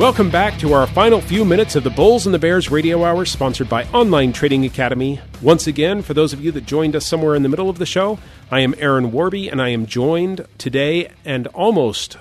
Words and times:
Welcome 0.00 0.30
back 0.30 0.58
to 0.60 0.72
our 0.72 0.86
final 0.86 1.20
few 1.20 1.44
minutes 1.44 1.76
of 1.76 1.84
the 1.84 1.90
Bulls 1.90 2.24
and 2.24 2.32
the 2.34 2.38
Bears 2.38 2.70
radio 2.70 3.04
hour, 3.04 3.26
sponsored 3.26 3.68
by 3.68 3.84
Online 3.88 4.32
Trading 4.32 4.64
Academy. 4.64 5.20
Once 5.42 5.66
again, 5.66 6.00
for 6.00 6.14
those 6.14 6.32
of 6.32 6.42
you 6.42 6.50
that 6.52 6.64
joined 6.64 6.96
us 6.96 7.04
somewhere 7.04 7.34
in 7.34 7.42
the 7.42 7.50
middle 7.50 7.68
of 7.68 7.76
the 7.76 7.84
show, 7.84 8.18
I 8.50 8.60
am 8.60 8.74
Aaron 8.78 9.12
Warby, 9.12 9.50
and 9.50 9.60
I 9.60 9.68
am 9.68 9.84
joined 9.84 10.46
today 10.56 11.12
and 11.22 11.48
almost, 11.48 12.16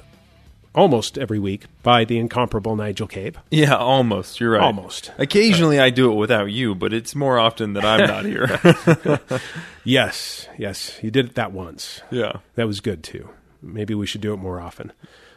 almost 0.76 1.18
every 1.18 1.39
week 1.39 1.68
by 1.82 2.04
the 2.04 2.20
incomparable 2.20 2.76
Nigel 2.76 3.07
Cabe. 3.07 3.38
Yeah, 3.50 3.78
almost. 3.78 4.41
You're 4.41 4.52
right. 4.52 4.61
Almost. 4.61 5.14
Occasionally 5.18 5.80
I 5.80 5.89
do 5.89 6.11
it 6.11 6.16
without 6.16 6.52
you, 6.52 6.75
but 6.75 6.91
it's 6.91 7.16
more 7.16 7.39
often 7.39 7.73
that 7.73 7.86
I'm 7.86 8.07
not 8.07 8.25
here. 8.25 9.39
Yes, 9.86 10.50
yes, 10.57 11.00
you 11.02 11.09
did 11.11 11.27
it 11.27 11.36
that 11.36 11.54
once. 11.54 12.02
yeah. 12.11 12.39
That 12.55 12.68
was 12.68 12.82
good 12.82 13.04
too. 13.04 13.30
Maybe 13.61 13.96
we 13.96 14.05
should 14.05 14.21
do 14.21 14.34
it 14.34 14.38
more 14.38 14.59
often. 14.59 14.91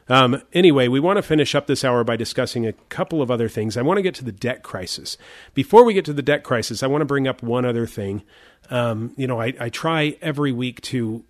Um, 0.08 0.42
anyway, 0.52 0.88
we 0.88 1.00
want 1.00 1.18
to 1.18 1.22
finish 1.22 1.54
up 1.54 1.66
this 1.66 1.84
hour 1.84 2.04
by 2.04 2.16
discussing 2.16 2.66
a 2.66 2.72
couple 2.72 3.22
of 3.22 3.30
other 3.30 3.48
things. 3.48 3.76
I 3.76 3.82
want 3.82 3.98
to 3.98 4.02
get 4.02 4.14
to 4.16 4.24
the 4.24 4.32
debt 4.32 4.62
crisis. 4.62 5.16
Before 5.54 5.84
we 5.84 5.94
get 5.94 6.04
to 6.06 6.12
the 6.12 6.22
debt 6.22 6.42
crisis, 6.42 6.82
I 6.82 6.86
want 6.86 7.02
to 7.02 7.06
bring 7.06 7.28
up 7.28 7.42
one 7.42 7.64
other 7.64 7.86
thing. 7.86 8.22
Um, 8.70 9.12
you 9.16 9.26
know, 9.26 9.40
I, 9.40 9.54
I 9.60 9.68
try 9.68 10.16
every 10.20 10.52
week 10.52 10.80
to 10.82 11.24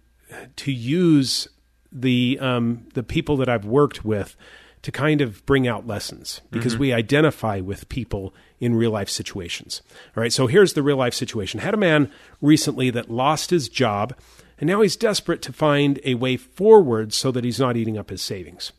to 0.56 0.72
use 0.72 1.48
the 1.90 2.38
um, 2.40 2.86
the 2.94 3.02
people 3.02 3.36
that 3.38 3.48
I've 3.48 3.66
worked 3.66 4.04
with 4.04 4.36
to 4.82 4.90
kind 4.90 5.20
of 5.20 5.46
bring 5.46 5.68
out 5.68 5.86
lessons 5.86 6.40
because 6.50 6.76
we 6.76 6.92
identify 6.92 7.60
with 7.60 7.88
people 7.88 8.34
in 8.58 8.74
real 8.74 8.90
life 8.90 9.08
situations. 9.08 9.80
All 10.16 10.20
right, 10.20 10.32
so 10.32 10.48
here's 10.48 10.72
the 10.72 10.82
real 10.82 10.96
life 10.96 11.14
situation. 11.14 11.60
Had 11.60 11.74
a 11.74 11.76
man 11.76 12.10
recently 12.40 12.90
that 12.90 13.08
lost 13.08 13.50
his 13.50 13.68
job 13.68 14.12
and 14.62 14.68
now 14.68 14.80
he's 14.80 14.94
desperate 14.94 15.42
to 15.42 15.52
find 15.52 15.98
a 16.04 16.14
way 16.14 16.36
forward 16.36 17.12
so 17.12 17.32
that 17.32 17.42
he's 17.42 17.58
not 17.58 17.76
eating 17.76 17.98
up 17.98 18.10
his 18.10 18.22
savings. 18.22 18.70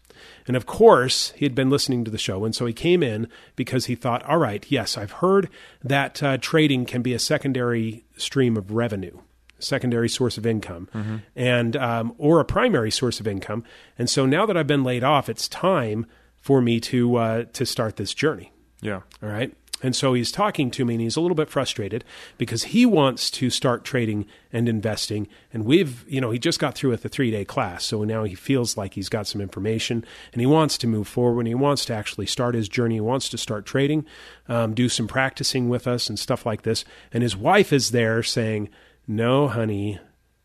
And 0.48 0.56
of 0.56 0.66
course, 0.66 1.34
he 1.36 1.44
had 1.44 1.54
been 1.54 1.70
listening 1.70 2.06
to 2.06 2.12
the 2.12 2.18
show, 2.18 2.46
and 2.46 2.56
so 2.56 2.66
he 2.66 2.72
came 2.72 3.04
in 3.04 3.28
because 3.58 3.88
he 3.88 3.96
thought, 3.96 4.24
all 4.24 4.38
right, 4.38 4.66
yes, 4.70 4.98
I've 4.98 5.12
heard 5.12 5.50
that 5.84 6.24
uh, 6.24 6.38
trading 6.38 6.86
can 6.86 7.02
be 7.02 7.14
a 7.14 7.20
secondary 7.20 8.06
stream 8.16 8.56
of 8.56 8.72
revenue, 8.72 9.20
secondary 9.60 10.08
source 10.08 10.38
of 10.38 10.46
income, 10.46 10.88
and 11.36 11.76
um, 11.76 12.16
or 12.18 12.40
a 12.40 12.46
primary 12.46 12.90
source 12.90 13.20
of 13.20 13.28
income. 13.28 13.66
And 14.00 14.10
so 14.10 14.26
now 14.26 14.46
that 14.46 14.56
I've 14.56 14.66
been 14.66 14.86
laid 14.86 15.04
off, 15.04 15.28
it's 15.28 15.50
time 15.50 16.06
for 16.38 16.62
me 16.62 16.80
to 16.80 17.18
uh, 17.18 17.44
to 17.52 17.66
start 17.66 17.98
this 17.98 18.14
journey. 18.14 18.54
Yeah. 18.80 19.02
All 19.22 19.28
right. 19.28 19.54
And 19.84 19.96
so 19.96 20.14
he's 20.14 20.32
talking 20.32 20.72
to 20.72 20.86
me 20.86 20.96
and 20.96 21.02
he's 21.02 21.18
a 21.18 21.22
little 21.22 21.36
bit 21.36 21.50
frustrated 21.50 22.06
because 22.38 22.64
he 22.64 22.86
wants 22.86 23.30
to 23.32 23.50
start 23.50 23.84
trading 23.84 24.26
and 24.52 24.70
investing. 24.70 25.28
And 25.52 25.66
we've, 25.66 26.06
you 26.10 26.22
know, 26.22 26.32
he 26.32 26.40
just 26.40 26.58
got 26.58 26.74
through 26.74 26.92
with 26.92 27.04
a 27.04 27.10
three 27.10 27.30
day 27.30 27.44
class. 27.44 27.84
So 27.84 28.04
now 28.06 28.24
he 28.24 28.34
feels 28.34 28.78
like 28.78 28.94
he's 28.94 29.10
got 29.10 29.28
some 29.28 29.42
information 29.42 30.06
and 30.32 30.40
he 30.40 30.46
wants 30.46 30.78
to 30.80 30.88
move 30.88 31.08
forward 31.08 31.42
and 31.42 31.48
he 31.50 31.56
wants 31.56 31.84
to 31.86 31.94
actually 31.94 32.26
start 32.26 32.56
his 32.56 32.70
journey. 32.70 32.96
He 32.96 33.02
wants 33.02 33.28
to 33.30 33.38
start 33.38 33.66
trading, 33.66 34.06
um, 34.48 34.74
do 34.74 34.88
some 34.88 35.08
practicing 35.08 35.68
with 35.68 35.86
us 35.86 36.10
and 36.10 36.18
stuff 36.18 36.46
like 36.46 36.62
this. 36.62 36.86
And 37.12 37.22
his 37.22 37.36
wife 37.36 37.74
is 37.74 37.92
there 37.92 38.24
saying, 38.24 38.70
No, 39.06 39.50
honey, 39.50 40.00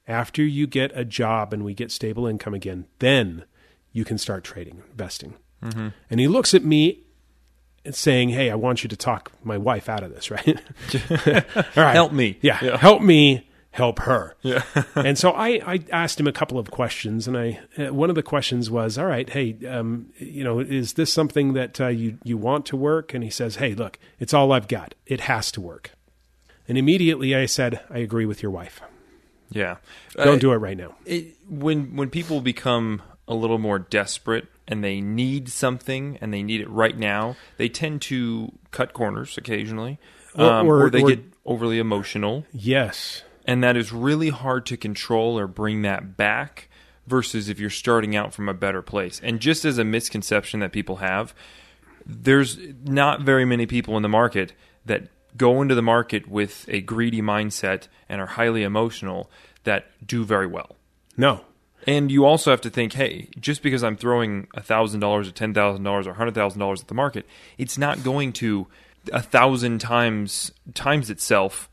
after 0.08 0.42
you 0.42 0.66
get 0.66 0.90
a 0.94 1.04
job 1.04 1.52
and 1.52 1.64
we 1.64 1.74
get 1.74 1.92
stable 1.92 2.26
income 2.26 2.54
again, 2.54 2.86
then 2.98 3.44
you 3.92 4.04
can 4.04 4.18
start 4.18 4.42
trading, 4.42 4.82
investing. 4.90 5.34
And 6.10 6.20
he 6.20 6.28
looks 6.28 6.54
at 6.54 6.64
me 6.64 7.04
saying, 7.92 8.30
"Hey, 8.30 8.50
I 8.50 8.54
want 8.54 8.82
you 8.82 8.88
to 8.88 8.96
talk 8.96 9.32
my 9.42 9.56
wife 9.58 9.88
out 9.88 10.02
of 10.02 10.14
this, 10.14 10.30
right? 10.36 10.60
All 11.76 11.84
right, 11.84 11.94
Help 11.94 12.12
me. 12.12 12.38
yeah, 12.42 12.58
Yeah. 12.62 12.76
help 12.76 13.02
me, 13.02 13.48
help 13.70 14.00
her." 14.00 14.34
Yeah. 14.42 14.62
and 14.94 15.16
so 15.18 15.30
I, 15.32 15.60
I 15.66 15.80
asked 15.92 16.18
him 16.20 16.26
a 16.26 16.32
couple 16.32 16.58
of 16.58 16.70
questions, 16.70 17.26
and 17.28 17.36
I 17.36 17.60
uh, 17.78 17.92
one 17.94 18.08
of 18.10 18.16
the 18.16 18.22
questions 18.22 18.70
was, 18.70 18.98
"All 18.98 19.06
right, 19.06 19.28
hey, 19.28 19.56
um, 19.68 20.06
you 20.18 20.44
know, 20.44 20.60
is 20.60 20.94
this 20.94 21.12
something 21.12 21.52
that 21.54 21.80
uh, 21.80 21.88
you 21.88 22.18
you 22.24 22.36
want 22.36 22.66
to 22.66 22.76
work?" 22.76 23.14
And 23.14 23.22
he 23.24 23.30
says, 23.30 23.56
"Hey, 23.56 23.74
look, 23.74 23.98
it's 24.18 24.34
all 24.34 24.52
I've 24.52 24.68
got. 24.68 24.94
It 25.06 25.20
has 25.22 25.50
to 25.52 25.60
work." 25.60 25.92
And 26.68 26.76
immediately 26.76 27.34
I 27.34 27.46
said, 27.46 27.80
"I 27.90 27.98
agree 27.98 28.26
with 28.26 28.42
your 28.42 28.50
wife. 28.52 28.80
Yeah. 29.50 29.76
Don't 30.14 30.40
do 30.40 30.52
it 30.52 30.56
right 30.56 30.76
now." 30.76 30.94
it, 31.06 31.34
when 31.48 31.96
when 31.96 32.10
people 32.10 32.40
become 32.42 33.00
a 33.28 33.34
little 33.34 33.58
more 33.58 33.78
desperate 33.78 34.48
and 34.66 34.82
they 34.82 35.00
need 35.00 35.48
something 35.48 36.18
and 36.20 36.32
they 36.34 36.42
need 36.42 36.60
it 36.60 36.68
right 36.68 36.96
now, 36.98 37.36
they 37.56 37.68
tend 37.68 38.02
to 38.02 38.52
cut 38.70 38.92
corners 38.92 39.38
occasionally, 39.38 39.98
Or- 40.34 40.44
um, 40.50 40.66
or- 40.66 40.84
or, 40.86 40.90
they 40.90 41.02
or- 41.02 41.08
get 41.10 41.24
overly 41.46 41.78
emotional, 41.78 42.44
Yes. 42.52 43.22
and 43.46 43.62
that 43.62 43.76
is 43.76 43.92
really 43.92 44.30
hard 44.30 44.66
to 44.66 44.76
control 44.76 45.38
or 45.38 45.46
bring 45.46 45.82
that 45.82 46.16
back. 46.16 46.68
Versus 47.06 47.48
if 47.48 47.58
you're 47.58 47.70
starting 47.70 48.14
out 48.14 48.34
from 48.34 48.50
a 48.50 48.52
better 48.52 48.82
place, 48.82 49.18
and 49.24 49.40
just 49.40 49.64
as 49.64 49.78
a 49.78 49.84
misconception 49.84 50.60
that 50.60 50.72
people 50.72 50.96
have, 50.96 51.34
there's 52.04 52.58
not 52.84 53.22
very 53.22 53.46
many 53.46 53.64
people 53.64 53.96
in 53.96 54.02
the 54.02 54.10
market 54.10 54.52
that 54.84 55.08
go 55.34 55.62
into 55.62 55.74
the 55.74 55.80
market 55.80 56.28
with 56.28 56.66
a 56.68 56.82
greedy 56.82 57.22
mindset 57.22 57.88
and 58.10 58.20
are 58.20 58.26
highly 58.26 58.62
emotional 58.62 59.30
that 59.64 59.86
do 60.06 60.22
very 60.22 60.46
well. 60.46 60.76
No. 61.16 61.46
And 61.88 62.10
you 62.12 62.24
also 62.26 62.50
have 62.50 62.60
to 62.62 62.70
think, 62.70 62.92
hey, 62.92 63.28
just 63.40 63.62
because 63.62 63.82
I'm 63.82 63.96
throwing 63.96 64.46
thousand 64.60 65.00
dollars 65.00 65.28
or 65.28 65.32
ten 65.32 65.54
thousand 65.54 65.84
dollars 65.84 66.06
or 66.06 66.12
hundred 66.14 66.34
thousand 66.34 66.60
dollars 66.60 66.82
at 66.82 66.88
the 66.88 66.94
market, 66.94 67.24
it's 67.56 67.78
not 67.78 68.02
going 68.04 68.32
to 68.34 68.66
a 69.12 69.22
thousand 69.22 69.80
times 69.80 70.52
times 70.74 71.08
itself 71.10 71.68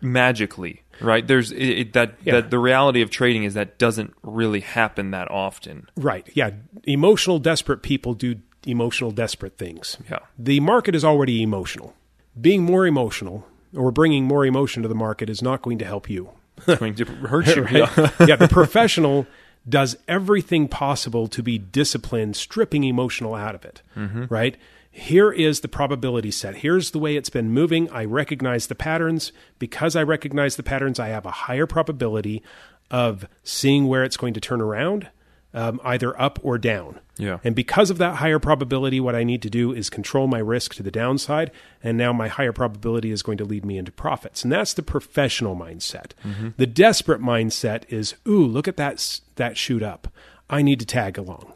magically, 0.00 0.82
right? 1.00 1.26
There's 1.26 1.50
it, 1.52 1.58
it, 1.68 1.92
that 1.94 2.14
Yeah. 2.22 2.34
that 2.34 2.50
the 2.50 2.58
reality 2.58 3.02
of 3.02 3.10
trading 3.10 3.44
is 3.44 3.54
that 3.54 3.78
doesn't 3.78 4.14
really 4.22 4.60
happen 4.60 5.10
that 5.10 5.30
often. 5.30 5.88
Right. 5.96 6.28
Yeah. 6.34 6.50
Emotional, 6.84 7.38
desperate 7.38 7.82
people 7.82 8.14
do 8.14 8.36
emotional, 8.66 9.10
desperate 9.10 9.56
things. 9.58 9.96
Yeah. 10.10 10.18
The 10.38 10.60
market 10.60 10.94
is 10.94 11.04
already 11.04 11.42
emotional. 11.42 11.94
Being 12.40 12.62
more 12.64 12.86
emotional 12.86 13.46
or 13.74 13.90
bringing 13.90 14.24
more 14.24 14.44
emotion 14.46 14.82
to 14.82 14.88
the 14.88 14.94
market 14.94 15.30
is 15.30 15.42
not 15.42 15.62
going 15.62 15.78
to 15.78 15.84
help 15.84 16.08
you. 16.10 16.30
It's 16.66 16.78
going 16.78 16.94
to 16.96 17.04
hurt 17.04 17.46
you. 17.48 17.62
Right? 17.64 17.72
Yeah. 17.74 18.10
yeah. 18.26 18.36
The 18.36 18.48
professional 18.48 19.26
does 19.68 19.96
everything 20.06 20.68
possible 20.68 21.28
to 21.28 21.42
be 21.42 21.58
disciplined, 21.58 22.36
stripping 22.36 22.84
emotional 22.84 23.34
out 23.34 23.54
of 23.54 23.64
it. 23.64 23.82
Mm-hmm. 23.96 24.26
Right. 24.28 24.56
Here 24.90 25.30
is 25.30 25.60
the 25.60 25.68
probability 25.68 26.30
set. 26.30 26.56
Here's 26.56 26.92
the 26.92 26.98
way 26.98 27.16
it's 27.16 27.28
been 27.28 27.50
moving. 27.50 27.90
I 27.90 28.04
recognize 28.04 28.66
the 28.68 28.74
patterns. 28.74 29.32
Because 29.58 29.94
I 29.94 30.02
recognize 30.02 30.56
the 30.56 30.62
patterns, 30.62 30.98
I 30.98 31.08
have 31.08 31.26
a 31.26 31.30
higher 31.30 31.66
probability 31.66 32.42
of 32.90 33.26
seeing 33.42 33.88
where 33.88 34.04
it's 34.04 34.16
going 34.16 34.34
to 34.34 34.40
turn 34.40 34.60
around, 34.60 35.08
um, 35.56 35.80
either 35.82 36.18
up 36.20 36.38
or 36.42 36.58
down. 36.58 37.00
Yeah. 37.16 37.38
And 37.42 37.56
because 37.56 37.90
of 37.90 37.96
that 37.98 38.16
higher 38.16 38.38
probability, 38.38 39.00
what 39.00 39.14
I 39.16 39.24
need 39.24 39.40
to 39.42 39.50
do 39.50 39.72
is 39.72 39.88
control 39.90 40.26
my 40.28 40.38
risk 40.38 40.74
to 40.74 40.82
the 40.82 40.90
downside. 40.90 41.50
And 41.82 41.96
now 41.96 42.12
my 42.12 42.28
higher 42.28 42.52
probability 42.52 43.10
is 43.10 43.22
going 43.22 43.38
to 43.38 43.44
lead 43.44 43.64
me 43.64 43.78
into 43.78 43.90
profits. 43.90 44.44
And 44.44 44.52
that's 44.52 44.74
the 44.74 44.82
professional 44.82 45.56
mindset. 45.56 46.12
The 46.58 46.66
desperate 46.66 47.22
mindset 47.22 47.84
is, 47.88 48.14
ooh, 48.28 48.44
look 48.46 48.68
at 48.68 48.76
that, 48.76 49.20
that 49.36 49.56
shoot 49.56 49.82
up. 49.82 50.12
I 50.50 50.60
need 50.62 50.78
to 50.80 50.86
tag 50.86 51.16
along. 51.18 51.54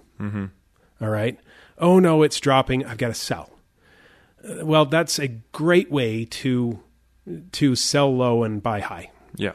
All 1.00 1.08
right. 1.10 1.38
Oh, 1.78 1.98
no, 1.98 2.22
it's 2.22 2.40
dropping. 2.40 2.84
I've 2.84 2.98
got 2.98 3.08
to 3.08 3.14
sell. 3.14 3.50
Uh, 4.42 4.64
well, 4.64 4.86
that's 4.86 5.18
a 5.18 5.28
great 5.52 5.90
way 5.90 6.24
to 6.24 6.80
to 7.52 7.76
sell 7.76 8.16
low 8.16 8.42
and 8.42 8.62
buy 8.62 8.80
high. 8.80 9.10
yeah. 9.36 9.52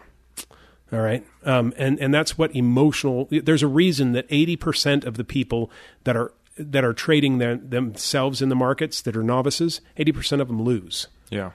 All 0.92 1.00
right. 1.00 1.26
Um, 1.44 1.74
and, 1.78 2.00
and 2.00 2.14
that's 2.14 2.38
what 2.38 2.56
emotional, 2.56 3.28
there's 3.32 3.64
a 3.64 3.68
reason 3.68 4.12
that 4.12 4.30
80% 4.30 5.06
of 5.06 5.18
the 5.18 5.24
people 5.24 5.72
that 6.04 6.16
are, 6.16 6.32
that 6.58 6.86
are 6.86 6.94
trading 6.94 7.40
their, 7.40 7.56
themselves 7.56 8.42
in 8.42 8.50
the 8.50 8.56
markets 8.56 9.02
that 9.02 9.18
are 9.18 9.24
novices, 9.24 9.82
80% 9.98 10.42
of 10.42 10.48
them 10.48 10.62
lose. 10.62 11.08
Yeah. 11.30 11.52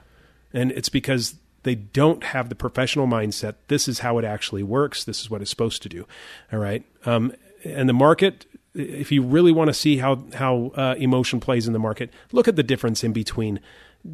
And 0.53 0.71
it's 0.73 0.89
because 0.89 1.35
they 1.63 1.75
don't 1.75 2.23
have 2.23 2.49
the 2.49 2.55
professional 2.55 3.07
mindset. 3.07 3.55
This 3.67 3.87
is 3.87 3.99
how 3.99 4.17
it 4.17 4.25
actually 4.25 4.63
works. 4.63 5.03
This 5.03 5.21
is 5.21 5.29
what 5.29 5.41
it's 5.41 5.49
supposed 5.49 5.81
to 5.83 5.89
do. 5.89 6.07
All 6.51 6.59
right. 6.59 6.83
Um, 7.05 7.33
and 7.63 7.87
the 7.87 7.93
market, 7.93 8.45
if 8.73 9.11
you 9.11 9.21
really 9.21 9.51
want 9.51 9.67
to 9.67 9.73
see 9.73 9.97
how 9.97 10.23
how 10.33 10.71
uh, 10.75 10.95
emotion 10.97 11.39
plays 11.39 11.67
in 11.67 11.73
the 11.73 11.79
market, 11.79 12.11
look 12.31 12.47
at 12.47 12.55
the 12.55 12.63
difference 12.63 13.03
in 13.03 13.13
between 13.13 13.59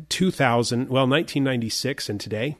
2000, 0.09 0.89
well, 0.89 1.07
1996 1.07 2.09
and 2.09 2.19
today, 2.19 2.57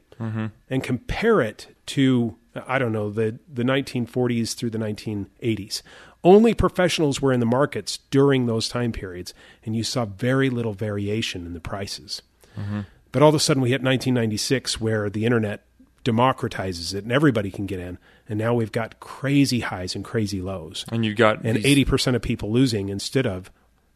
and 0.70 0.84
compare 0.84 1.42
it 1.42 1.68
to 1.88 2.36
I 2.68 2.80
don't 2.80 2.92
know 2.92 3.10
the 3.10 3.40
the 3.52 3.64
1940s 3.64 4.56
through 4.56 4.70
the 4.72 4.78
1980s. 4.78 5.82
Only 6.24 6.54
professionals 6.54 7.22
were 7.22 7.32
in 7.32 7.40
the 7.40 7.46
markets 7.46 8.00
during 8.12 8.46
those 8.48 8.68
time 8.70 8.92
periods, 8.92 9.34
and 9.66 9.76
you 9.76 9.84
saw 9.84 10.06
very 10.06 10.50
little 10.50 10.74
variation 10.74 11.46
in 11.46 11.54
the 11.54 11.60
prices. 11.60 12.22
Mm-hmm. 12.60 12.82
But 13.12 13.22
all 13.22 13.30
of 13.30 13.36
a 13.36 13.40
sudden, 13.40 13.62
we 13.62 13.70
hit 13.70 13.82
1996, 13.82 14.82
where 14.82 15.10
the 15.10 15.26
internet 15.26 15.64
democratizes 16.04 16.94
it 16.94 17.04
and 17.04 17.12
everybody 17.12 17.52
can 17.52 17.66
get 17.66 17.80
in. 17.80 17.98
And 18.30 18.40
now 18.40 18.54
we've 18.54 18.72
got 18.72 19.00
crazy 19.00 19.60
highs 19.62 19.96
and 19.96 20.04
crazy 20.04 20.42
lows, 20.42 20.86
And 20.92 21.06
you've 21.06 21.18
got 21.18 21.44
and 21.44 21.58
these- 21.58 21.66
eighty 21.66 21.86
percent 21.86 22.16
of 22.16 22.22
people 22.22 22.52
losing 22.52 22.90
instead 22.90 23.26
of 23.28 23.52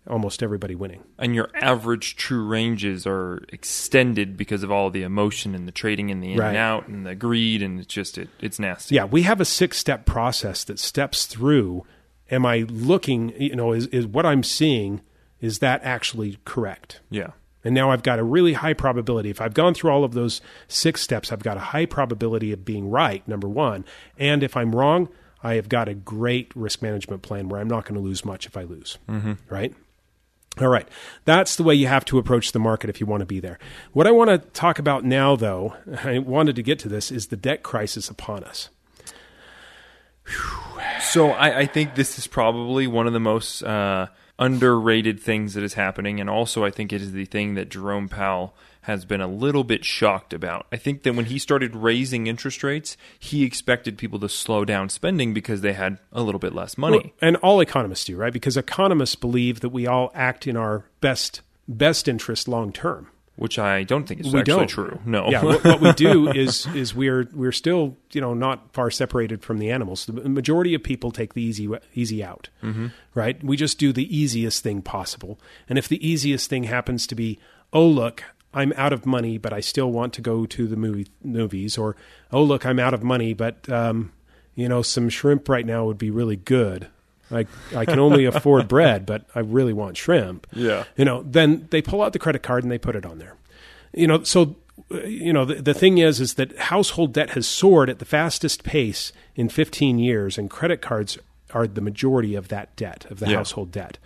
almost 0.10 0.42
everybody 0.44 0.76
winning. 0.76 1.04
and 1.20 1.36
your 1.36 1.50
average 1.56 2.16
true 2.16 2.46
ranges 2.48 3.06
are 3.06 3.44
extended 3.50 4.36
because 4.36 4.64
of 4.64 4.72
all 4.72 4.90
the 4.90 5.04
emotion 5.04 5.54
and 5.56 5.68
the 5.68 5.72
trading 5.72 6.10
and 6.12 6.24
the 6.24 6.34
in 6.34 6.40
Right. 6.40 6.50
and 6.50 6.58
out 6.58 6.88
and 6.88 7.06
the 7.06 7.16
greed 7.16 7.62
and 7.62 7.80
it's 7.80 7.94
just 7.94 8.18
it, 8.18 8.30
it's 8.40 8.60
nasty. 8.60 8.96
Yeah, 8.96 9.06
we 9.06 9.22
have 9.24 9.40
a 9.40 9.46
six 9.46 9.78
step 9.78 10.06
process 10.06 10.64
that 10.66 10.80
steps 10.80 11.26
through. 11.26 11.86
Am 12.30 12.46
I 12.46 12.66
looking? 12.70 13.34
You 13.40 13.56
know, 13.56 13.74
is 13.74 13.88
is 13.88 14.06
what 14.08 14.26
I'm 14.26 14.44
seeing? 14.44 15.02
is 15.40 15.58
that 15.58 15.82
actually 15.84 16.38
correct? 16.46 17.00
Yeah. 17.10 17.32
And 17.64 17.74
now 17.74 17.90
I've 17.90 18.04
got 18.04 18.20
a 18.20 18.24
really 18.24 18.54
high 18.54 18.74
probability. 18.74 19.32
If 19.32 19.42
I've 19.42 19.56
gone 19.56 19.74
through 19.74 19.90
all 19.92 20.04
of 20.04 20.14
those 20.14 20.40
six 20.68 21.02
steps, 21.02 21.32
I've 21.32 21.42
got 21.44 21.58
a 21.58 21.62
high 21.74 21.88
probability 21.88 22.52
of 22.52 22.64
being 22.64 22.90
right, 22.92 23.28
number 23.28 23.50
one. 23.50 23.84
And 24.20 24.44
if 24.44 24.56
I'm 24.56 24.76
wrong, 24.76 25.10
I 25.44 25.56
have 25.56 25.68
got 25.68 25.88
a 25.88 25.96
great 25.96 26.52
risk 26.56 26.84
management 26.84 27.24
plan 27.24 27.50
where 27.50 27.60
I'm 27.60 27.68
not 27.68 27.86
going 27.86 27.96
to 27.96 28.02
lose 28.02 28.24
much 28.24 28.46
if 28.46 28.56
I 28.56 28.64
lose. 28.64 29.00
Mm-hmm. 29.10 29.34
Right? 29.50 29.74
All 30.60 30.68
right. 30.68 30.88
That's 31.26 31.56
the 31.56 31.64
way 31.64 31.76
you 31.76 31.88
have 31.88 32.04
to 32.06 32.18
approach 32.18 32.52
the 32.52 32.60
market 32.60 32.90
if 32.90 33.00
you 33.00 33.06
want 33.06 33.22
to 33.22 33.26
be 33.26 33.40
there. 33.40 33.58
What 33.94 34.06
I 34.06 34.12
want 34.12 34.30
to 34.30 34.38
talk 34.50 34.80
about 34.80 35.06
now, 35.06 35.36
though, 35.36 35.76
I 36.04 36.20
wanted 36.20 36.56
to 36.58 36.64
get 36.64 36.80
to 36.80 36.90
this, 36.90 37.12
is 37.12 37.28
the 37.28 37.38
debt 37.38 37.64
crisis 37.64 38.10
upon 38.10 38.44
us. 38.44 38.70
So 41.02 41.32
I, 41.32 41.60
I 41.60 41.66
think 41.66 41.96
this 41.96 42.18
is 42.20 42.28
probably 42.28 42.88
one 42.88 43.08
of 43.08 43.14
the 43.14 43.20
most 43.20 43.64
uh, 43.64 44.08
underrated 44.42 45.20
things 45.20 45.54
that 45.54 45.64
is 45.64 45.76
happening, 45.76 46.20
and 46.20 46.30
also 46.30 46.66
I 46.66 46.72
think 46.72 46.92
it 46.92 47.02
is 47.02 47.14
the 47.14 47.26
thing 47.26 47.54
that 47.54 47.70
Jerome 47.70 48.10
Powell 48.10 48.54
has 48.82 49.06
been 49.06 49.22
a 49.22 49.28
little 49.28 49.64
bit 49.64 49.86
shocked 49.86 50.34
about. 50.34 50.66
I 50.72 50.78
think 50.78 51.04
that 51.04 51.14
when 51.14 51.26
he 51.26 51.38
started 51.38 51.76
raising 51.76 52.26
interest 52.26 52.64
rates, 52.64 52.98
he 53.20 53.44
expected 53.44 53.98
people 53.98 54.20
to 54.20 54.28
slow 54.28 54.66
down 54.66 54.90
spending 54.90 55.36
because 55.36 55.62
they 55.62 55.74
had 55.74 56.00
a 56.12 56.24
little 56.24 56.40
bit 56.40 56.56
less 56.56 56.80
money. 56.80 56.98
Well, 56.98 57.12
and 57.22 57.36
all 57.38 57.62
economists 57.62 58.06
do, 58.06 58.18
right? 58.18 58.34
Because 58.34 58.58
economists 58.58 59.16
believe 59.16 59.60
that 59.60 59.70
we 59.70 59.86
all 59.86 60.12
act 60.16 60.48
in 60.48 60.58
our 60.58 60.86
best 61.00 61.42
best 61.68 62.08
interest 62.08 62.48
long 62.48 62.74
term. 62.74 63.08
Which 63.42 63.58
I 63.58 63.82
don't 63.82 64.08
think 64.08 64.20
is 64.20 64.32
We 64.32 64.42
actually 64.42 64.56
don't. 64.56 64.68
true. 64.68 65.00
No. 65.04 65.32
Yeah, 65.32 65.44
what, 65.44 65.64
what 65.64 65.82
we 65.82 65.94
do 65.94 66.30
is 66.36 66.68
is 66.76 66.94
we're 66.94 67.28
we're 67.34 67.52
still 67.52 67.98
you 68.14 68.22
know 68.22 68.36
not 68.36 68.72
far 68.72 68.92
separated 68.92 69.42
from 69.42 69.58
the 69.58 69.72
animals. 69.72 70.06
The 70.06 70.14
majority 70.14 70.76
of 70.76 70.84
people 70.84 71.10
take 71.10 71.34
the 71.34 71.42
easy 71.42 71.68
easy 71.96 72.24
out, 72.24 72.50
mm-hmm. 72.62 72.90
right? 73.16 73.44
We 73.44 73.58
just 73.58 73.80
do 73.80 73.92
the 73.92 74.16
easiest 74.16 74.62
thing 74.62 74.84
possible, 74.84 75.40
and 75.68 75.80
if 75.80 75.88
the 75.88 76.08
easiest 76.08 76.52
thing 76.52 76.66
happens 76.66 77.08
to 77.08 77.16
be, 77.16 77.40
oh 77.74 77.88
look, 77.88 78.24
I'm 78.54 78.74
out 78.74 78.94
of 78.94 79.08
money, 79.08 79.40
but 79.40 79.54
I 79.54 79.60
still 79.60 79.92
want 79.92 80.14
to 80.14 80.22
go 80.22 80.46
to 80.46 80.68
the 80.68 80.76
movie 80.76 81.08
movies, 81.24 81.80
or 81.80 81.96
oh 82.32 82.44
look, 82.44 82.64
I'm 82.64 82.78
out 82.78 82.94
of 82.94 83.02
money, 83.02 83.34
but 83.34 83.68
um, 83.72 84.12
you 84.54 84.70
know 84.70 84.84
some 84.84 85.10
shrimp 85.10 85.50
right 85.50 85.66
now 85.66 85.86
would 85.86 85.98
be 85.98 86.12
really 86.12 86.36
good. 86.36 86.90
I 87.32 87.46
I 87.76 87.86
can 87.86 88.00
only 88.00 88.26
afford 88.32 88.68
bread, 88.68 89.06
but 89.06 89.26
I 89.36 89.40
really 89.40 89.74
want 89.74 89.98
shrimp 89.98 90.48
Yeah. 90.54 90.84
you 90.98 91.06
know, 91.06 91.24
then 91.24 91.68
they 91.72 91.82
pull 91.82 92.02
out 92.02 92.14
the 92.14 92.20
credit 92.20 92.44
card 92.44 92.64
and 92.64 92.72
they 92.72 92.78
put 92.78 92.96
it 92.96 93.06
on 93.06 93.18
there. 93.20 93.36
You 93.94 94.08
know, 94.08 94.24
so 94.24 94.56
uh, 94.94 95.02
you 95.04 95.34
know 95.34 95.46
the, 95.46 95.56
the 95.56 95.74
thing 95.74 95.98
is 95.98 96.20
is 96.22 96.36
that 96.36 96.58
household 96.58 97.14
debt 97.14 97.32
has 97.32 97.48
soared 97.48 97.90
at 97.90 98.00
the 98.00 98.06
fastest 98.06 98.64
pace 98.64 99.12
in 99.36 99.50
15 99.50 100.00
years, 100.00 100.38
and 100.38 100.50
credit 100.50 100.82
cards 100.82 101.18
are 101.54 101.68
the 101.68 101.82
majority 101.82 102.36
of 102.36 102.48
that 102.48 102.76
debt 102.76 103.06
of 103.10 103.20
the 103.20 103.30
Yeah. 103.30 103.38
household 103.38 103.72
debt. 103.72 103.98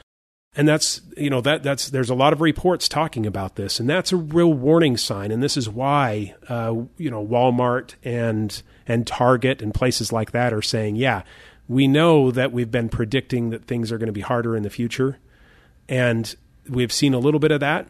And 0.57 0.68
that's 0.68 1.01
you 1.18 1.30
know 1.30 1.42
that 1.42 1.63
that's 1.63 1.89
there's 1.89 2.10
a 2.10 2.16
lot 2.16 2.31
of 2.33 2.39
reports 2.42 2.88
talking 2.88 3.25
about 3.25 3.57
this, 3.57 3.80
and 3.80 3.89
that's 3.89 4.12
a 4.13 4.16
real 4.18 4.54
warning 4.54 4.95
sign. 4.98 5.30
And 5.31 5.44
this 5.44 5.57
is 5.57 5.69
why 5.69 6.33
uh, 6.48 6.74
you 6.98 7.12
know 7.12 7.25
Walmart 7.25 7.95
and 8.06 8.62
and 8.88 9.06
Target 9.06 9.62
and 9.62 9.74
places 9.74 10.13
like 10.13 10.31
that 10.31 10.54
are 10.54 10.62
saying, 10.62 10.95
yeah, 10.95 11.24
we 11.68 11.88
know 11.88 12.32
that 12.32 12.52
we've 12.52 12.72
been 12.72 12.90
predicting 12.90 13.50
that 13.50 13.66
things 13.66 13.92
are 13.92 13.98
going 13.98 14.08
to 14.08 14.14
be 14.14 14.22
harder 14.22 14.56
in 14.56 14.64
the 14.64 14.70
future, 14.70 15.18
and 15.90 16.36
we've 16.70 16.94
seen 16.94 17.14
a 17.14 17.20
little 17.20 17.40
bit 17.40 17.52
of 17.52 17.60
that. 17.60 17.88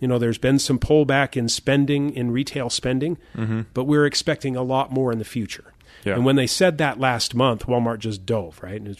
You 0.00 0.06
know, 0.06 0.18
there's 0.18 0.38
been 0.38 0.58
some 0.58 0.78
pullback 0.78 1.36
in 1.36 1.48
spending, 1.48 2.14
in 2.14 2.30
retail 2.30 2.70
spending, 2.70 3.18
mm-hmm. 3.34 3.62
but 3.74 3.84
we're 3.84 4.06
expecting 4.06 4.54
a 4.54 4.62
lot 4.62 4.92
more 4.92 5.10
in 5.12 5.18
the 5.18 5.24
future. 5.24 5.72
Yeah. 6.04 6.14
And 6.14 6.24
when 6.24 6.36
they 6.36 6.46
said 6.46 6.78
that 6.78 7.00
last 7.00 7.34
month, 7.34 7.66
Walmart 7.66 7.98
just 7.98 8.24
dove, 8.24 8.62
right? 8.62 8.80
And. 8.80 8.96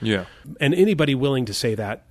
Yeah. 0.00 0.24
and 0.60 0.74
anybody 0.74 1.14
willing 1.14 1.44
to 1.44 1.54
say 1.54 1.76
that, 1.76 2.04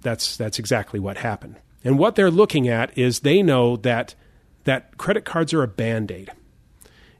that's, 0.00 0.36
that's 0.36 0.60
exactly 0.60 1.00
what 1.00 1.16
happened. 1.18 1.56
And 1.82 1.98
what 1.98 2.14
they're 2.14 2.30
looking 2.30 2.68
at 2.68 2.96
is 2.96 3.20
they 3.20 3.42
know 3.42 3.76
that, 3.78 4.14
that 4.62 4.96
credit 4.96 5.24
cards 5.24 5.52
are 5.52 5.64
a 5.64 5.68
band 5.68 6.12
aid. 6.12 6.30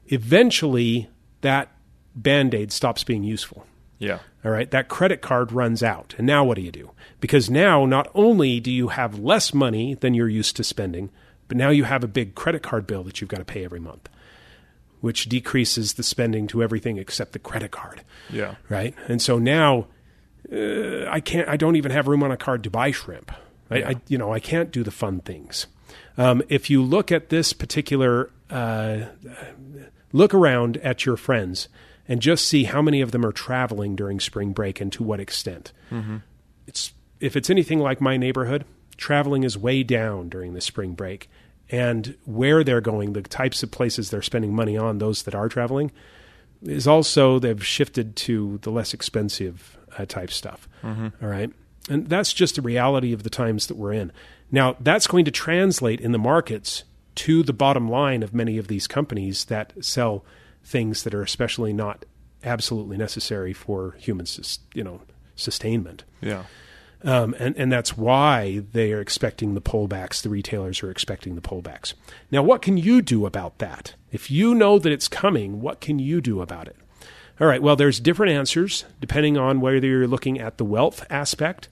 Eventually, 0.07 1.09
that 1.41 1.75
band 2.15 2.53
aid 2.53 2.71
stops 2.71 3.03
being 3.03 3.23
useful. 3.23 3.65
Yeah. 4.03 4.19
All 4.43 4.51
right, 4.51 4.69
that 4.71 4.89
credit 4.89 5.21
card 5.21 5.51
runs 5.53 5.81
out. 5.81 6.13
And 6.17 6.27
now 6.27 6.43
what 6.43 6.55
do 6.55 6.61
you 6.61 6.71
do? 6.71 6.91
Because 7.21 7.49
now 7.49 7.85
not 7.85 8.09
only 8.13 8.59
do 8.59 8.69
you 8.71 8.89
have 8.89 9.17
less 9.17 9.53
money 9.53 9.93
than 9.95 10.13
you're 10.13 10.27
used 10.29 10.55
to 10.57 10.63
spending, 10.63 11.09
but 11.47 11.55
now 11.57 11.69
you 11.69 11.85
have 11.85 12.03
a 12.03 12.07
big 12.07 12.35
credit 12.35 12.61
card 12.63 12.85
bill 12.85 13.03
that 13.03 13.21
you've 13.21 13.29
got 13.29 13.37
to 13.37 13.45
pay 13.45 13.63
every 13.63 13.79
month, 13.79 14.09
which 14.99 15.29
decreases 15.29 15.93
the 15.93 16.03
spending 16.03 16.47
to 16.47 16.61
everything 16.61 16.97
except 16.97 17.31
the 17.31 17.39
credit 17.39 17.71
card, 17.71 18.01
Yeah. 18.29 18.55
right? 18.69 18.93
And 19.07 19.21
so 19.21 19.39
now 19.39 19.87
uh, 20.51 21.05
I 21.09 21.21
can't 21.21 21.47
I 21.47 21.55
don't 21.55 21.77
even 21.77 21.91
have 21.91 22.07
room 22.09 22.23
on 22.23 22.31
a 22.31 22.37
card 22.37 22.63
to 22.65 22.69
buy 22.69 22.91
shrimp. 22.91 23.31
I, 23.71 23.75
I 23.83 23.95
you 24.09 24.17
know, 24.17 24.33
I 24.33 24.39
can't 24.41 24.71
do 24.71 24.83
the 24.83 24.91
fun 24.91 25.21
things. 25.21 25.67
Um, 26.17 26.43
if 26.49 26.69
you 26.69 26.83
look 26.83 27.11
at 27.11 27.29
this 27.29 27.53
particular 27.53 28.29
uh, 28.49 29.05
look 30.11 30.33
around 30.33 30.77
at 30.77 31.05
your 31.05 31.15
friends 31.17 31.69
and 32.07 32.21
just 32.21 32.47
see 32.47 32.65
how 32.65 32.81
many 32.81 33.01
of 33.01 33.11
them 33.11 33.25
are 33.25 33.31
traveling 33.31 33.95
during 33.95 34.19
spring 34.19 34.51
break 34.51 34.81
and 34.81 34.91
to 34.93 35.03
what 35.03 35.19
extent. 35.19 35.71
It's 36.67 36.93
if 37.19 37.35
it's 37.35 37.49
anything 37.49 37.79
like 37.79 38.01
my 38.01 38.17
neighborhood, 38.17 38.65
traveling 38.97 39.43
is 39.43 39.57
way 39.57 39.83
down 39.83 40.29
during 40.29 40.53
the 40.53 40.61
spring 40.61 40.93
break, 40.93 41.29
and 41.69 42.15
where 42.25 42.63
they're 42.63 42.81
going, 42.81 43.13
the 43.13 43.21
types 43.21 43.63
of 43.63 43.71
places 43.71 44.09
they're 44.09 44.21
spending 44.21 44.53
money 44.53 44.77
on, 44.77 44.97
those 44.97 45.23
that 45.23 45.33
are 45.33 45.47
traveling, 45.47 45.91
is 46.61 46.87
also 46.87 47.39
they've 47.39 47.65
shifted 47.65 48.15
to 48.15 48.59
the 48.63 48.69
less 48.71 48.93
expensive 48.93 49.77
uh, 49.97 50.05
type 50.05 50.31
stuff. 50.31 50.67
All 51.21 51.29
right. 51.29 51.51
And 51.89 52.07
that's 52.07 52.33
just 52.33 52.55
the 52.55 52.61
reality 52.61 53.11
of 53.13 53.23
the 53.23 53.29
times 53.29 53.67
that 53.67 53.75
we're 53.77 53.93
in. 53.93 54.11
Now, 54.51 54.75
that's 54.79 55.07
going 55.07 55.25
to 55.25 55.31
translate 55.31 55.99
in 55.99 56.11
the 56.11 56.19
markets 56.19 56.83
to 57.15 57.43
the 57.43 57.53
bottom 57.53 57.89
line 57.89 58.23
of 58.23 58.33
many 58.33 58.57
of 58.57 58.67
these 58.67 58.87
companies 58.87 59.45
that 59.45 59.73
sell 59.81 60.23
things 60.63 61.03
that 61.03 61.13
are 61.13 61.21
especially 61.21 61.73
not 61.73 62.05
absolutely 62.43 62.97
necessary 62.97 63.53
for 63.53 63.95
human, 63.99 64.25
you 64.73 64.83
know, 64.83 65.01
sustainment. 65.35 66.03
Yeah. 66.21 66.43
Um, 67.03 67.35
and, 67.37 67.55
and 67.57 67.71
that's 67.71 67.97
why 67.97 68.63
they 68.71 68.93
are 68.93 69.01
expecting 69.01 69.55
the 69.55 69.61
pullbacks. 69.61 70.21
The 70.21 70.29
retailers 70.29 70.81
are 70.83 70.89
expecting 70.89 71.35
the 71.35 71.41
pullbacks. 71.41 71.93
Now, 72.31 72.43
what 72.43 72.61
can 72.61 72.77
you 72.77 73.01
do 73.01 73.25
about 73.25 73.57
that? 73.59 73.95
If 74.11 74.31
you 74.31 74.55
know 74.55 74.79
that 74.79 74.91
it's 74.91 75.09
coming, 75.09 75.59
what 75.61 75.81
can 75.81 75.99
you 75.99 76.21
do 76.21 76.41
about 76.41 76.67
it? 76.67 76.77
All 77.41 77.47
right, 77.47 77.61
well, 77.61 77.75
there's 77.75 77.99
different 77.99 78.31
answers 78.31 78.85
depending 79.01 79.37
on 79.37 79.59
whether 79.59 79.85
you're 79.85 80.07
looking 80.07 80.39
at 80.39 80.57
the 80.57 80.65
wealth 80.65 81.05
aspect 81.09 81.67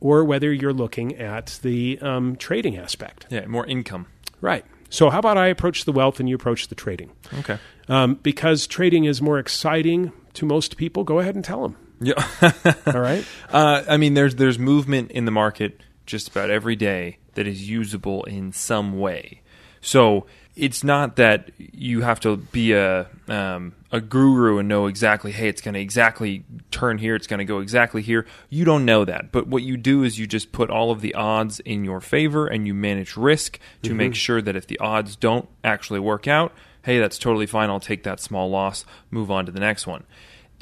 or 0.00 0.24
whether 0.24 0.52
you're 0.52 0.72
looking 0.72 1.16
at 1.16 1.58
the 1.62 1.98
um, 2.00 2.36
trading 2.36 2.76
aspect. 2.76 3.26
Yeah. 3.28 3.46
More 3.46 3.66
income. 3.66 4.06
Right. 4.40 4.64
So, 4.92 5.08
how 5.08 5.20
about 5.20 5.38
I 5.38 5.46
approach 5.46 5.86
the 5.86 5.92
wealth 5.92 6.20
and 6.20 6.28
you 6.28 6.34
approach 6.34 6.68
the 6.68 6.74
trading? 6.74 7.12
Okay. 7.38 7.58
Um, 7.88 8.16
because 8.16 8.66
trading 8.66 9.04
is 9.06 9.22
more 9.22 9.38
exciting 9.38 10.12
to 10.34 10.44
most 10.44 10.76
people, 10.76 11.02
go 11.02 11.18
ahead 11.18 11.34
and 11.34 11.42
tell 11.42 11.62
them. 11.62 11.76
Yeah. 11.98 12.22
All 12.86 13.00
right. 13.00 13.24
Uh, 13.52 13.84
I 13.86 13.98
mean, 13.98 14.14
there's 14.14 14.36
there's 14.36 14.58
movement 14.58 15.10
in 15.10 15.26
the 15.26 15.30
market 15.30 15.82
just 16.06 16.28
about 16.28 16.48
every 16.48 16.74
day 16.74 17.18
that 17.34 17.46
is 17.46 17.68
usable 17.68 18.24
in 18.24 18.50
some 18.50 18.98
way. 18.98 19.42
So 19.82 20.26
it's 20.54 20.84
not 20.84 21.16
that 21.16 21.50
you 21.56 22.02
have 22.02 22.20
to 22.20 22.36
be 22.36 22.72
a 22.72 23.06
um, 23.28 23.74
a 23.90 24.00
guru 24.00 24.58
and 24.58 24.68
know 24.68 24.86
exactly, 24.86 25.32
hey, 25.32 25.48
it's 25.48 25.60
going 25.60 25.74
to 25.74 25.80
exactly 25.80 26.44
turn 26.70 26.98
here, 26.98 27.14
it's 27.14 27.26
going 27.26 27.38
to 27.38 27.44
go 27.44 27.60
exactly 27.60 28.02
here. 28.02 28.26
You 28.48 28.64
don't 28.64 28.84
know 28.84 29.04
that, 29.04 29.32
but 29.32 29.46
what 29.46 29.62
you 29.62 29.76
do 29.76 30.02
is 30.02 30.18
you 30.18 30.26
just 30.26 30.52
put 30.52 30.70
all 30.70 30.90
of 30.90 31.00
the 31.00 31.14
odds 31.14 31.60
in 31.60 31.84
your 31.84 32.00
favor 32.00 32.46
and 32.46 32.66
you 32.66 32.74
manage 32.74 33.16
risk 33.16 33.58
to 33.82 33.94
make 33.94 34.14
sure 34.14 34.40
that 34.42 34.56
if 34.56 34.66
the 34.66 34.78
odds 34.78 35.16
don't 35.16 35.48
actually 35.62 36.00
work 36.00 36.26
out, 36.26 36.52
hey, 36.82 36.98
that's 36.98 37.18
totally 37.18 37.46
fine. 37.46 37.70
I'll 37.70 37.80
take 37.80 38.02
that 38.04 38.20
small 38.20 38.48
loss, 38.48 38.84
move 39.10 39.30
on 39.30 39.46
to 39.46 39.52
the 39.52 39.60
next 39.60 39.86
one 39.86 40.04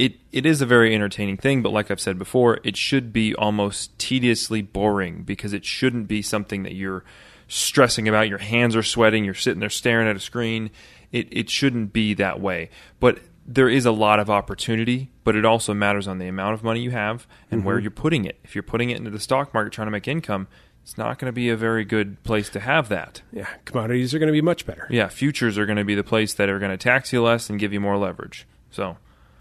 it 0.00 0.14
it 0.32 0.46
is 0.46 0.62
a 0.62 0.66
very 0.66 0.94
entertaining 0.94 1.36
thing, 1.36 1.60
but 1.60 1.72
like 1.72 1.90
I've 1.90 2.00
said 2.00 2.18
before, 2.18 2.58
it 2.64 2.74
should 2.74 3.12
be 3.12 3.34
almost 3.34 3.96
tediously 3.98 4.62
boring 4.62 5.24
because 5.24 5.52
it 5.52 5.66
shouldn't 5.66 6.08
be 6.08 6.22
something 6.22 6.62
that 6.62 6.74
you're 6.74 7.04
stressing 7.50 8.08
about. 8.08 8.28
Your 8.28 8.38
hands 8.38 8.74
are 8.76 8.82
sweating, 8.82 9.24
you're 9.24 9.34
sitting 9.34 9.60
there 9.60 9.68
staring 9.68 10.08
at 10.08 10.16
a 10.16 10.20
screen. 10.20 10.70
It 11.12 11.28
it 11.30 11.50
shouldn't 11.50 11.92
be 11.92 12.14
that 12.14 12.40
way. 12.40 12.70
But 12.98 13.18
there 13.46 13.68
is 13.68 13.84
a 13.84 13.92
lot 13.92 14.20
of 14.20 14.30
opportunity, 14.30 15.10
but 15.24 15.34
it 15.34 15.44
also 15.44 15.74
matters 15.74 16.06
on 16.06 16.18
the 16.18 16.28
amount 16.28 16.54
of 16.54 16.62
money 16.62 16.80
you 16.80 16.92
have 16.92 17.26
and 17.50 17.64
where 17.64 17.76
mm-hmm. 17.76 17.82
you're 17.82 17.90
putting 17.90 18.24
it. 18.24 18.38
If 18.44 18.54
you're 18.54 18.62
putting 18.62 18.90
it 18.90 18.96
into 18.96 19.10
the 19.10 19.18
stock 19.18 19.52
market 19.52 19.72
trying 19.72 19.88
to 19.88 19.90
make 19.90 20.06
income, 20.06 20.46
it's 20.82 20.96
not 20.96 21.18
going 21.18 21.26
to 21.26 21.32
be 21.32 21.48
a 21.48 21.56
very 21.56 21.84
good 21.84 22.22
place 22.22 22.48
to 22.50 22.60
have 22.60 22.88
that. 22.90 23.22
Yeah, 23.32 23.48
commodities 23.64 24.14
are 24.14 24.18
going 24.18 24.28
to 24.28 24.32
be 24.32 24.40
much 24.40 24.66
better. 24.66 24.86
Yeah, 24.88 25.08
futures 25.08 25.58
are 25.58 25.66
going 25.66 25.78
to 25.78 25.84
be 25.84 25.94
the 25.94 26.04
place 26.04 26.34
that 26.34 26.48
are 26.48 26.58
going 26.58 26.70
to 26.70 26.76
tax 26.76 27.12
you 27.12 27.22
less 27.22 27.50
and 27.50 27.58
give 27.58 27.72
you 27.72 27.80
more 27.80 27.98
leverage. 27.98 28.46
So, 28.70 28.96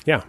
Yeah. 0.06 0.24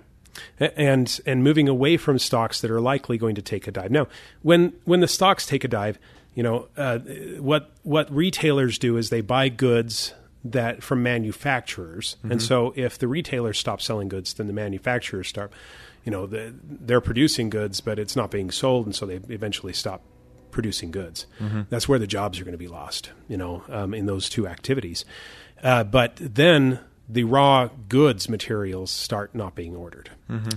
And 0.59 1.21
and 1.27 1.43
moving 1.43 1.69
away 1.69 1.97
from 1.97 2.19
stocks 2.19 2.61
that 2.61 2.71
are 2.71 2.81
likely 2.81 3.19
going 3.19 3.35
to 3.35 3.43
take 3.43 3.67
a 3.67 3.73
dive. 3.73 3.91
Now, 3.91 4.07
when 4.43 4.75
when 4.85 5.01
the 5.01 5.09
stocks 5.09 5.45
take 5.45 5.65
a 5.65 5.69
dive, 5.69 5.99
you 6.35 6.43
know 6.43 6.69
uh, 6.77 6.99
what 7.39 7.71
what 7.83 8.13
retailers 8.15 8.79
do 8.79 8.97
is 8.97 9.11
they 9.11 9.21
buy 9.21 9.49
goods 9.49 10.15
that 10.45 10.83
from 10.83 11.03
manufacturers, 11.03 12.17
and 12.23 12.41
so 12.41 12.73
if 12.77 12.99
the 12.99 13.09
retailers 13.09 13.59
stop 13.59 13.81
selling 13.83 14.09
goods, 14.09 14.35
then 14.35 14.47
the 14.47 14.53
manufacturers 14.53 15.29
start. 15.29 15.53
You 16.05 16.13
know, 16.13 16.27
the, 16.27 16.55
they're 16.65 17.03
producing 17.03 17.51
goods, 17.51 17.83
but 17.83 17.99
it's 17.99 18.17
not 18.17 18.31
being 18.31 18.51
sold, 18.51 18.87
and 18.87 18.95
so 18.95 19.05
they 19.05 19.17
eventually 19.29 19.75
stop 19.75 20.01
producing 20.51 20.91
goods. 20.91 21.27
That's 21.69 21.89
where 21.89 21.99
the 21.99 22.07
jobs 22.07 22.41
are 22.41 22.45
going 22.45 22.53
to 22.53 22.59
be 22.59 22.69
lost, 22.69 23.11
you 23.29 23.37
know, 23.37 23.63
um, 23.69 23.93
in 23.93 24.07
those 24.07 24.31
two 24.31 24.47
activities. 24.49 25.05
Uh, 25.63 25.85
but 25.85 26.17
then 26.19 26.81
the 27.07 27.25
raw 27.25 27.69
goods 27.89 28.29
materials 28.31 28.91
start 28.91 29.35
not 29.35 29.55
being 29.55 29.77
ordered. 29.77 30.11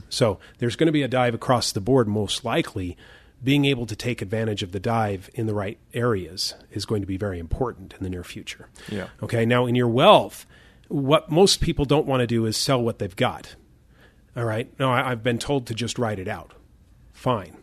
So 0.09 0.39
there's 0.59 0.75
going 0.77 0.87
to 0.87 0.93
be 0.93 1.03
a 1.03 1.07
dive 1.09 1.33
across 1.33 1.73
the 1.73 1.81
board, 1.81 2.07
most 2.07 2.45
likely. 2.45 2.95
Being 3.43 3.65
able 3.65 3.85
to 3.87 3.95
take 3.95 4.21
advantage 4.21 4.63
of 4.63 4.71
the 4.71 4.79
dive 4.79 5.29
in 5.33 5.47
the 5.47 5.53
right 5.53 5.77
areas 5.93 6.53
is 6.71 6.85
going 6.85 7.01
to 7.01 7.07
be 7.07 7.17
very 7.17 7.39
important 7.39 7.93
in 7.93 8.03
the 8.03 8.09
near 8.09 8.23
future. 8.23 8.69
Yeah. 8.89 9.07
Okay. 9.21 9.45
Now, 9.45 9.65
in 9.65 9.75
your 9.75 9.89
wealth, 9.89 10.45
what 10.87 11.29
most 11.29 11.59
people 11.59 11.85
don't 11.85 12.05
want 12.05 12.21
to 12.21 12.27
do 12.27 12.45
is 12.45 12.55
sell 12.55 12.81
what 12.81 12.99
they've 12.99 13.15
got. 13.15 13.55
All 14.35 14.45
right. 14.45 14.71
No, 14.79 14.91
I, 14.91 15.11
I've 15.11 15.23
been 15.23 15.39
told 15.39 15.67
to 15.67 15.73
just 15.73 15.99
write 15.99 16.19
it 16.19 16.27
out. 16.27 16.53
Fine. 17.11 17.57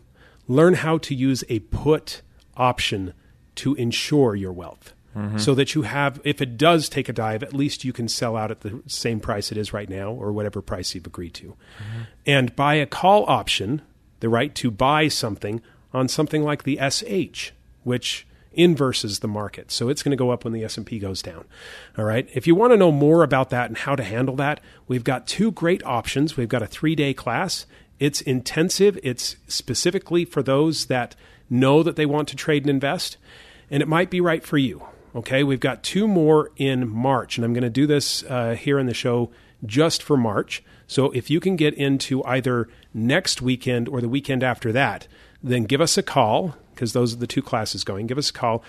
Learn 0.47 0.75
how 0.75 0.97
to 0.99 1.15
use 1.15 1.43
a 1.49 1.59
put 1.59 2.21
option 2.55 3.13
to 3.55 3.73
insure 3.75 4.35
your 4.35 4.51
wealth. 4.51 4.93
Mm-hmm. 5.15 5.39
So 5.39 5.53
that 5.55 5.75
you 5.75 5.81
have, 5.81 6.21
if 6.23 6.41
it 6.41 6.57
does 6.57 6.87
take 6.87 7.09
a 7.09 7.13
dive, 7.13 7.43
at 7.43 7.53
least 7.53 7.83
you 7.83 7.91
can 7.91 8.07
sell 8.07 8.37
out 8.37 8.49
at 8.49 8.61
the 8.61 8.81
same 8.87 9.19
price 9.19 9.51
it 9.51 9.57
is 9.57 9.73
right 9.73 9.89
now 9.89 10.11
or 10.11 10.31
whatever 10.31 10.61
price 10.61 10.95
you've 10.95 11.05
agreed 11.05 11.33
to. 11.33 11.47
Mm-hmm. 11.47 12.01
And 12.25 12.55
buy 12.55 12.75
a 12.75 12.85
call 12.85 13.25
option, 13.29 13.81
the 14.21 14.29
right 14.29 14.55
to 14.55 14.71
buy 14.71 15.09
something 15.09 15.61
on 15.93 16.07
something 16.07 16.43
like 16.43 16.63
the 16.63 16.79
SH, 16.89 17.51
which 17.83 18.25
inverses 18.53 19.19
the 19.19 19.27
market. 19.27 19.71
So 19.71 19.89
it's 19.89 20.03
going 20.03 20.11
to 20.11 20.17
go 20.17 20.29
up 20.29 20.43
when 20.43 20.53
the 20.53 20.63
S&P 20.63 20.99
goes 20.99 21.21
down. 21.21 21.45
All 21.97 22.05
right? 22.05 22.29
If 22.33 22.47
you 22.47 22.55
want 22.55 22.73
to 22.73 22.77
know 22.77 22.91
more 22.91 23.23
about 23.23 23.49
that 23.49 23.69
and 23.69 23.77
how 23.77 23.95
to 23.95 24.03
handle 24.03 24.35
that, 24.37 24.59
we've 24.87 25.03
got 25.03 25.27
two 25.27 25.51
great 25.51 25.83
options. 25.83 26.35
We've 26.35 26.49
got 26.49 26.63
a 26.63 26.67
3-day 26.67 27.13
class. 27.13 27.65
It's 27.99 28.21
intensive. 28.21 28.99
It's 29.03 29.37
specifically 29.47 30.25
for 30.25 30.43
those 30.43 30.87
that 30.87 31.15
know 31.49 31.83
that 31.83 31.95
they 31.95 32.05
want 32.05 32.27
to 32.29 32.35
trade 32.35 32.63
and 32.63 32.69
invest, 32.69 33.17
and 33.69 33.81
it 33.81 33.87
might 33.87 34.09
be 34.09 34.21
right 34.21 34.43
for 34.43 34.57
you. 34.57 34.83
Okay? 35.15 35.43
We've 35.43 35.59
got 35.59 35.83
two 35.83 36.07
more 36.07 36.51
in 36.57 36.89
March, 36.89 37.37
and 37.37 37.45
I'm 37.45 37.53
going 37.53 37.63
to 37.63 37.69
do 37.69 37.87
this 37.87 38.23
uh, 38.23 38.55
here 38.55 38.79
in 38.79 38.85
the 38.85 38.93
show 38.93 39.31
just 39.65 40.01
for 40.01 40.17
March. 40.17 40.63
So 40.87 41.11
if 41.11 41.29
you 41.29 41.39
can 41.39 41.55
get 41.55 41.73
into 41.73 42.23
either 42.25 42.67
next 42.93 43.41
weekend 43.41 43.87
or 43.87 44.01
the 44.01 44.09
weekend 44.09 44.43
after 44.43 44.71
that, 44.71 45.07
then 45.43 45.63
give 45.63 45.81
us 45.81 45.97
a 45.97 46.03
call 46.03 46.55
because 46.73 46.93
those 46.93 47.13
are 47.13 47.17
the 47.17 47.27
two 47.27 47.41
classes 47.41 47.83
going. 47.83 48.07
Give 48.07 48.17
us 48.17 48.29
a 48.29 48.33
call 48.33 48.63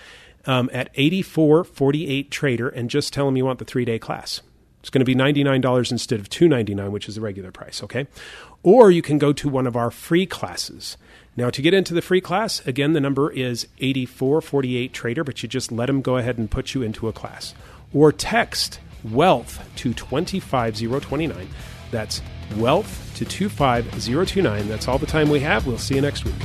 um, 0.45 0.69
at 0.73 0.89
8448 0.95 2.31
Trader 2.31 2.69
and 2.69 2.89
just 2.89 3.13
tell 3.13 3.25
them 3.25 3.37
you 3.37 3.45
want 3.45 3.59
the 3.59 3.65
three 3.65 3.85
day 3.85 3.99
class. 3.99 4.41
It's 4.81 4.89
going 4.89 4.99
to 4.99 5.05
be 5.05 5.15
$99 5.15 5.91
instead 5.91 6.19
of 6.19 6.29
299, 6.29 6.91
which 6.91 7.07
is 7.07 7.15
the 7.15 7.21
regular 7.21 7.51
price, 7.51 7.81
okay? 7.83 8.05
Or 8.63 8.91
you 8.91 9.01
can 9.01 9.17
go 9.17 9.31
to 9.31 9.47
one 9.47 9.65
of 9.65 9.77
our 9.77 9.89
free 9.89 10.25
classes. 10.25 10.97
Now, 11.37 11.49
to 11.49 11.61
get 11.61 11.73
into 11.73 11.93
the 11.93 12.01
free 12.01 12.19
class, 12.19 12.59
again, 12.67 12.91
the 12.91 12.99
number 12.99 13.31
is 13.31 13.65
8448 13.79 14.93
Trader, 14.93 15.23
but 15.23 15.41
you 15.41 15.47
just 15.47 15.71
let 15.71 15.85
them 15.85 16.01
go 16.01 16.17
ahead 16.17 16.37
and 16.37 16.51
put 16.51 16.73
you 16.73 16.81
into 16.81 17.07
a 17.07 17.13
class. 17.13 17.55
Or 17.93 18.11
text 18.11 18.81
wealth 19.11 19.63
to 19.77 19.93
25029. 19.93 21.49
That's 21.91 22.21
wealth 22.57 23.11
to 23.15 23.25
25029. 23.25 24.67
That's 24.67 24.87
all 24.87 24.97
the 24.97 25.05
time 25.05 25.29
we 25.29 25.39
have. 25.41 25.67
We'll 25.67 25.77
see 25.77 25.95
you 25.95 26.01
next 26.01 26.25
week. 26.25 26.35